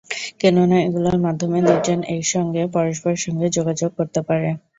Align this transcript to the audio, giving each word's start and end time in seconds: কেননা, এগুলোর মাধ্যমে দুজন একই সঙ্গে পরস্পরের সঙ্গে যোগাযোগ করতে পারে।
কেননা, 0.39 0.77
এগুলোর 0.81 1.17
মাধ্যমে 1.25 1.57
দুজন 1.67 1.99
একই 2.07 2.25
সঙ্গে 2.33 2.61
পরস্পরের 2.75 3.23
সঙ্গে 3.25 3.47
যোগাযোগ 3.57 3.89
করতে 3.97 4.19
পারে। 4.27 4.49